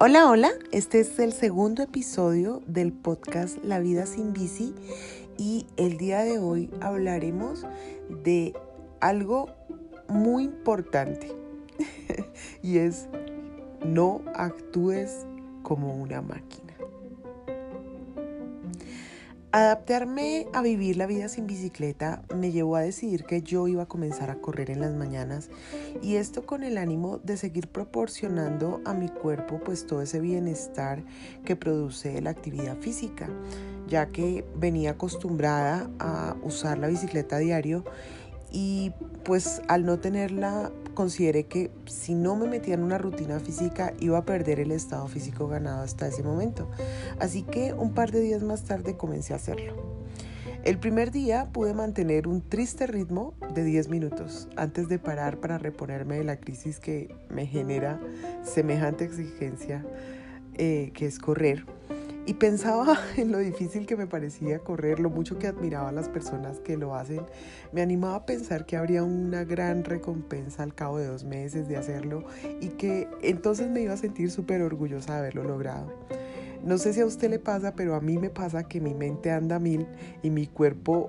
[0.00, 4.72] Hola, hola, este es el segundo episodio del podcast La vida sin bici
[5.36, 7.66] y el día de hoy hablaremos
[8.08, 8.54] de
[9.00, 9.48] algo
[10.08, 11.34] muy importante
[12.62, 13.08] y es
[13.84, 15.26] no actúes
[15.64, 16.67] como una máquina.
[19.50, 23.88] Adaptarme a vivir la vida sin bicicleta me llevó a decidir que yo iba a
[23.88, 25.48] comenzar a correr en las mañanas
[26.02, 31.02] y esto con el ánimo de seguir proporcionando a mi cuerpo pues todo ese bienestar
[31.46, 33.30] que produce la actividad física,
[33.86, 37.84] ya que venía acostumbrada a usar la bicicleta a diario
[38.52, 38.92] y
[39.24, 44.18] pues al no tenerla consideré que si no me metía en una rutina física iba
[44.18, 46.68] a perder el estado físico ganado hasta ese momento.
[47.20, 49.76] Así que un par de días más tarde comencé a hacerlo.
[50.64, 55.56] El primer día pude mantener un triste ritmo de 10 minutos antes de parar para
[55.56, 58.00] reponerme de la crisis que me genera
[58.42, 59.86] semejante exigencia
[60.54, 61.64] eh, que es correr
[62.28, 66.10] y pensaba en lo difícil que me parecía correr, lo mucho que admiraba a las
[66.10, 67.22] personas que lo hacen.
[67.72, 71.78] Me animaba a pensar que habría una gran recompensa al cabo de dos meses de
[71.78, 72.24] hacerlo
[72.60, 75.90] y que entonces me iba a sentir súper orgullosa de haberlo logrado.
[76.62, 79.30] No sé si a usted le pasa, pero a mí me pasa que mi mente
[79.30, 79.86] anda a mil
[80.22, 81.08] y mi cuerpo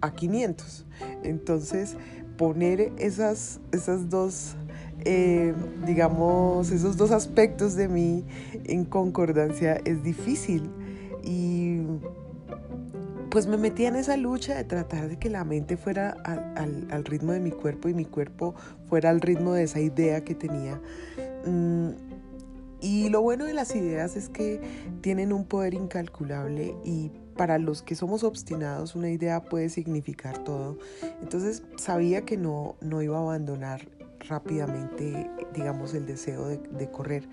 [0.00, 0.86] a 500.
[1.22, 1.98] Entonces,
[2.38, 4.56] poner esas, esas dos
[5.04, 5.54] eh,
[5.86, 8.24] digamos, esos dos aspectos de mí
[8.64, 10.70] en concordancia es difícil.
[11.22, 11.82] Y
[13.30, 17.32] pues me metí en esa lucha de tratar de que la mente fuera al, ritmo
[17.32, 18.54] de mi cuerpo y mi cuerpo
[18.88, 20.80] fuera al ritmo de esa idea que tenía.
[21.44, 21.90] Mm,
[22.80, 24.60] y lo bueno de las ideas es que
[25.00, 30.78] tienen un poder incalculable y para los que somos obstinados una idea puede significar todo.
[31.20, 37.28] Entonces sabía que no, no iba a abandonar rápidamente, digamos, el deseo de, correr.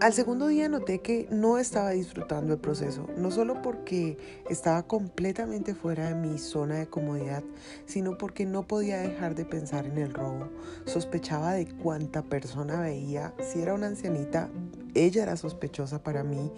[0.00, 5.74] Al segundo día noté que no estaba disfrutando el proceso, no solo porque estaba completamente
[5.74, 7.42] fuera de mi zona de comodidad,
[7.86, 10.48] sino porque no podía dejar de pensar en el robo.
[10.86, 14.48] Sospechaba de cuánta persona veía, si era una ancianita,
[14.94, 16.50] ella era sospechosa para mí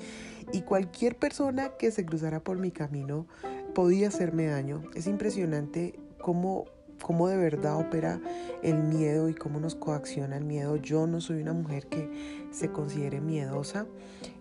[0.53, 3.27] y cualquier persona que se cruzara por mi camino
[3.75, 4.83] podía hacerme daño.
[4.95, 6.65] Es impresionante cómo
[7.03, 8.21] cómo de verdad opera
[8.62, 10.77] el miedo y cómo nos coacciona el miedo.
[10.77, 12.11] Yo no soy una mujer que
[12.51, 13.87] se considere miedosa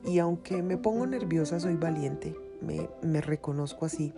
[0.06, 4.14] y aunque me pongo nerviosa soy valiente, me, me reconozco así.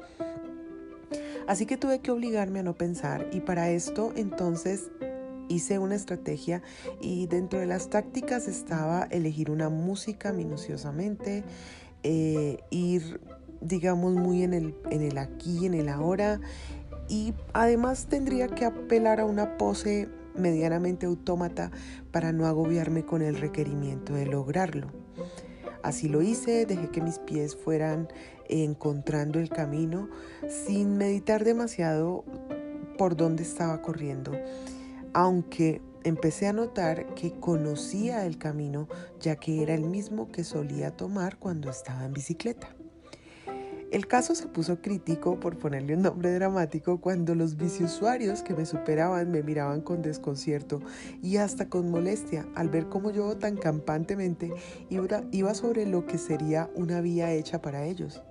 [1.48, 4.92] Así que tuve que obligarme a no pensar y para esto entonces
[5.48, 6.62] hice una estrategia
[7.00, 11.44] y dentro de las tácticas estaba elegir una música minuciosamente,
[12.04, 13.22] eh, ir
[13.62, 16.40] digamos muy en el, en el aquí, en el ahora
[17.08, 21.72] y además tendría que apelar a una pose medianamente autómata
[22.12, 24.88] para no agobiarme con el requerimiento de lograrlo.
[25.84, 28.08] Así lo hice, dejé que mis pies fueran
[28.50, 30.10] encontrando el camino
[30.48, 32.24] sin meditar demasiado
[32.98, 34.32] por dónde estaba corriendo,
[35.14, 38.88] aunque empecé a notar que conocía el camino
[39.20, 42.77] ya que era el mismo que solía tomar cuando estaba en bicicleta.
[43.90, 48.66] El caso se puso crítico, por ponerle un nombre dramático, cuando los biciusuarios que me
[48.66, 50.82] superaban me miraban con desconcierto
[51.22, 54.52] y hasta con molestia al ver cómo yo tan campantemente
[54.90, 58.22] iba sobre lo que sería una vía hecha para ellos.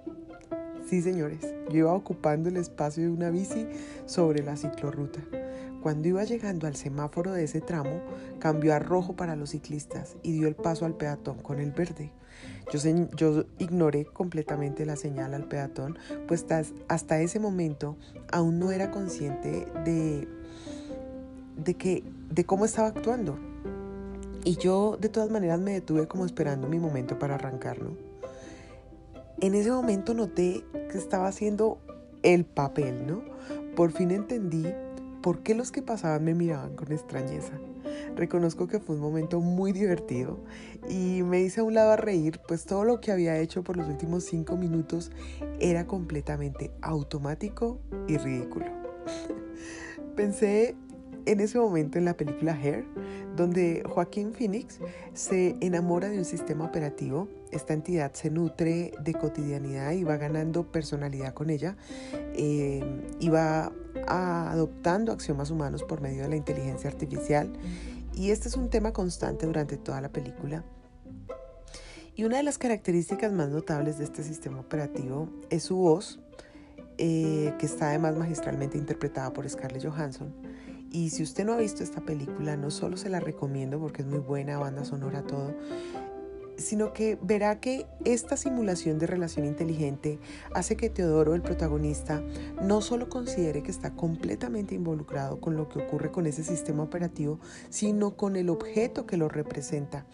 [0.87, 1.41] Sí, señores,
[1.71, 3.67] yo iba ocupando el espacio de una bici
[4.05, 5.21] sobre la ciclorruta.
[5.87, 8.01] Cuando iba llegando al semáforo de ese tramo,
[8.41, 12.11] cambió a rojo para los ciclistas y dio el paso al peatón con el verde.
[12.73, 16.45] Yo, ignoré completamente la señal al peatón, pues
[16.89, 17.97] hasta ese momento
[18.33, 20.27] aún no era consciente de,
[21.57, 23.39] de, que, de cómo estaba actuando.
[24.43, 27.79] Y yo de todas maneras me detuve como esperando mi momento para arrancar,
[29.41, 31.79] En ese momento noté que estaba haciendo
[32.25, 33.23] el papel, ¿no?
[33.77, 34.67] Por fin entendí
[35.27, 37.59] por qué los que pasaban me miraban con extrañeza.
[38.15, 40.39] Reconozco que fue un momento muy divertido
[40.89, 43.77] y me hice a un lado a reír, pues todo lo que había hecho por
[43.77, 45.11] los últimos cinco minutos
[45.59, 48.67] era completamente automático y ridículo.
[50.15, 50.77] Pensé
[51.25, 52.85] en ese momento en la película Hair,
[53.37, 54.79] donde Joaquín Phoenix
[55.15, 57.29] se enamora de un sistema operativo.
[57.53, 61.77] Esta entidad se nutre de cotidianidad y va ganando personalidad con ella
[62.35, 62.83] eh,
[63.21, 63.73] y va
[64.09, 67.53] adoptando axiomas humanos por medio de la inteligencia artificial.
[68.15, 70.65] Y este es un tema constante durante toda la película.
[72.15, 76.19] Y una de las características más notables de este sistema operativo es su voz,
[76.97, 80.33] eh, que está además magistralmente interpretada por Scarlett Johansson
[80.97, 84.09] Y si usted no ha visto esta película, no solo se la recomiendo porque es
[84.09, 85.55] muy buena, banda sonora, todo,
[86.57, 90.19] sino que verá que esta simulación de relación inteligente
[90.55, 92.23] hace que Teodoro, el protagonista,
[92.63, 97.41] no solo considere que está completamente involucrado con lo que ocurre con ese sistema operativo,
[97.69, 100.07] sino con el objeto que lo representa.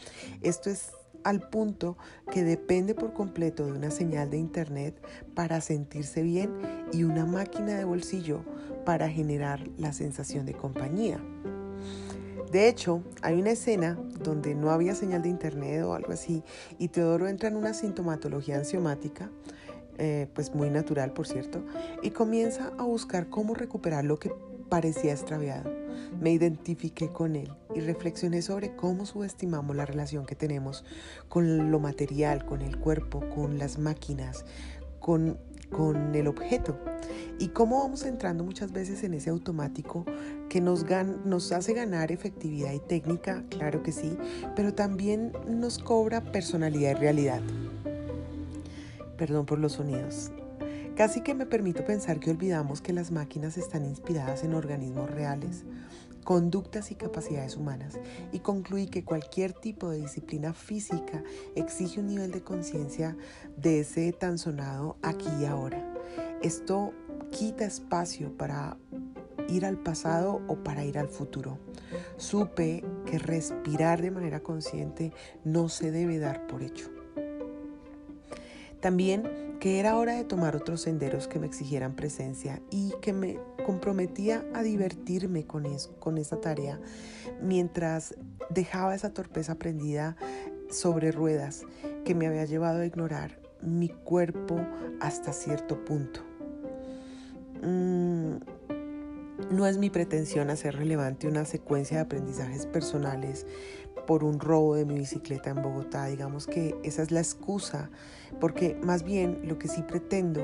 [0.42, 0.90] Esto es
[1.22, 1.96] al punto
[2.32, 5.00] que depende por completo de una señal de internet
[5.36, 6.50] para sentirse bien
[6.92, 8.44] y una máquina de bolsillo
[8.84, 11.18] para generar la sensación de compañía.
[12.52, 16.42] De hecho, hay una escena donde no había señal de internet o algo así
[16.78, 19.30] y Teodoro entra en una sintomatología ansiomática,
[19.96, 21.64] eh, pues muy natural por cierto,
[22.02, 24.34] y comienza a buscar cómo recuperar lo que
[24.68, 25.70] parecía extraviado.
[26.20, 30.84] Me identifiqué con él y reflexioné sobre cómo subestimamos la relación que tenemos
[31.30, 34.44] con lo material, con el cuerpo, con las máquinas,
[35.00, 35.38] con,
[35.70, 36.78] con el objeto
[37.42, 40.04] y cómo vamos entrando muchas veces en ese automático
[40.48, 40.86] que nos,
[41.24, 44.16] nos hace ganar efectividad y técnica, claro que sí,
[44.54, 47.40] pero también nos cobra personalidad y realidad.
[49.18, 50.30] Perdón por los sonidos.
[50.94, 55.64] Casi que me permito pensar que olvidamos que las máquinas están inspiradas en organismos reales,
[56.22, 57.98] conductas y capacidades humanas,
[58.30, 61.24] y concluí que cualquier tipo de disciplina física
[61.56, 63.16] exige un nivel de conciencia
[63.56, 65.92] de ese tan sonado aquí y ahora.
[66.42, 66.92] Esto
[67.32, 68.76] quita espacio para
[69.48, 71.58] ir al pasado o para ir al futuro.
[72.16, 75.12] Supe que respirar de manera consciente
[75.44, 76.88] no se debe dar por hecho.
[78.80, 83.38] También que era hora de tomar otros senderos que me exigieran presencia y que me
[83.64, 85.66] comprometía a divertirme con,
[86.18, 86.80] esa tarea
[87.40, 88.16] mientras
[88.50, 90.16] dejaba esa torpeza prendida
[90.68, 91.62] sobre ruedas
[92.04, 94.58] que me había llevado a ignorar mi cuerpo
[95.00, 96.31] hasta cierto punto.
[97.62, 98.36] Mm,
[99.50, 103.46] no es mi pretensión hacer relevante una secuencia de aprendizajes personales
[104.12, 106.04] por un robo de mi bicicleta en Bogotá.
[106.04, 107.88] Digamos que esa es la excusa,
[108.40, 110.42] porque más bien lo que sí pretendo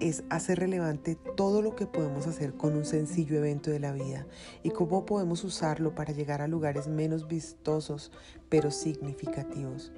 [0.00, 4.26] es hacer relevante todo lo que podemos hacer con un sencillo evento de la vida
[4.62, 8.12] y cómo podemos usarlo para llegar a lugares menos vistosos,
[8.50, 9.92] pero significativos.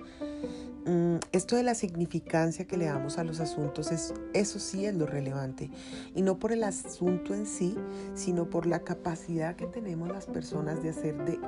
[0.87, 4.95] Mm, esto de la significancia que le damos a los asuntos, es, eso sí es
[4.95, 5.73] lo relevante.
[6.15, 7.75] Y no por el asunto en sí,
[8.15, 11.41] sino por la capacidad que tenemos las personas de hacer de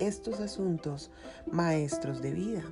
[0.00, 1.10] estos asuntos
[1.50, 2.62] maestros de vida.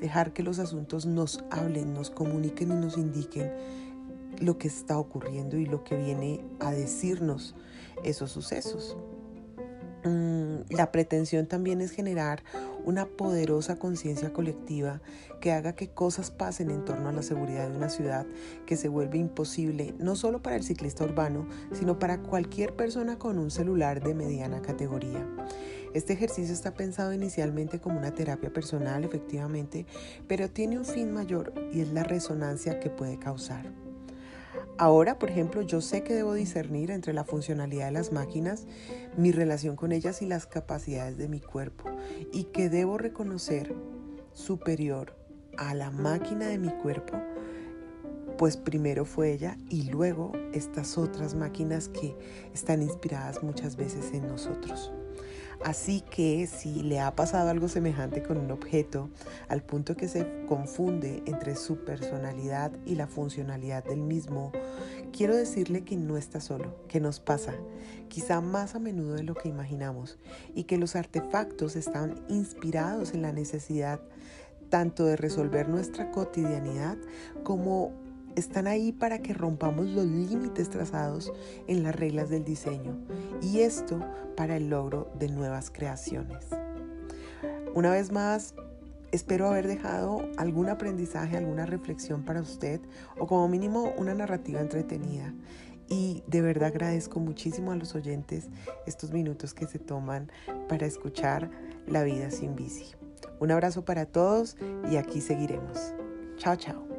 [0.00, 3.52] Dejar que los asuntos nos hablen, nos comuniquen y nos indiquen
[4.38, 7.54] lo que está ocurriendo y lo que viene a decirnos
[8.02, 8.96] esos sucesos.
[10.04, 12.42] Mm, la pretensión también es generar
[12.84, 15.00] una poderosa conciencia colectiva
[15.40, 18.26] que haga que cosas pasen en torno a la seguridad de una ciudad
[18.66, 23.38] que se vuelve imposible no solo para el ciclista urbano, sino para cualquier persona con
[23.38, 25.24] un celular de mediana categoría.
[25.94, 29.84] Este ejercicio está pensado inicialmente como una terapia personal, efectivamente,
[30.26, 33.70] pero tiene un fin mayor y es la resonancia que puede causar.
[34.78, 38.66] Ahora, por ejemplo, yo sé que debo discernir entre la funcionalidad de las máquinas,
[39.18, 41.90] mi relación con ellas y las capacidades de mi cuerpo,
[42.32, 43.74] y que debo reconocer
[44.32, 45.14] superior
[45.58, 47.18] a la máquina de mi cuerpo,
[48.38, 52.16] pues primero fue ella y luego estas otras máquinas que
[52.54, 54.90] están inspiradas muchas veces en nosotros.
[55.64, 59.10] Así que si le ha pasado algo semejante con un objeto,
[59.48, 64.50] al punto que se confunde entre su personalidad y la funcionalidad del mismo,
[65.12, 67.54] quiero decirle que no está solo, que nos pasa,
[68.08, 70.18] quizá más a menudo de lo que imaginamos,
[70.54, 74.00] y que los artefactos están inspirados en la necesidad
[74.68, 76.96] tanto de resolver nuestra cotidianidad
[77.44, 77.92] como
[78.36, 81.32] están ahí para que rompamos los límites trazados
[81.66, 82.96] en las reglas del diseño
[83.40, 84.00] y esto
[84.36, 86.46] para el logro de nuevas creaciones.
[87.74, 88.54] Una vez más,
[89.12, 92.80] espero haber dejado algún aprendizaje, alguna reflexión para usted
[93.18, 95.32] o como mínimo una narrativa entretenida.
[95.88, 98.48] Y de verdad agradezco muchísimo a los oyentes
[98.86, 100.30] estos minutos que se toman
[100.68, 101.50] para escuchar
[101.86, 102.94] La vida sin bici.
[103.40, 104.56] Un abrazo para todos
[104.90, 105.92] y aquí seguiremos.
[106.36, 106.91] Chao, chao.